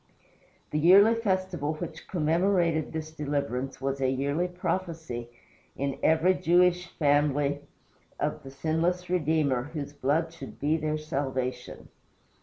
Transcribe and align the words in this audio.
The 0.71 0.79
yearly 0.79 1.13
festival 1.13 1.75
which 1.75 2.07
commemorated 2.07 2.91
this 2.91 3.11
deliverance 3.11 3.79
was 3.79 4.01
a 4.01 4.09
yearly 4.09 4.47
prophecy 4.47 5.29
in 5.75 5.99
every 6.01 6.33
Jewish 6.33 6.87
family 6.97 7.59
of 8.19 8.41
the 8.41 8.49
sinless 8.49 9.11
Redeemer 9.11 9.69
whose 9.75 9.93
blood 9.93 10.33
should 10.33 10.59
be 10.59 10.75
their 10.75 10.97
salvation. 10.97 11.89